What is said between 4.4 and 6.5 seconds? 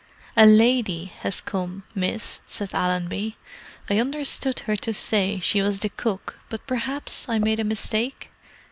her to say she was the cook,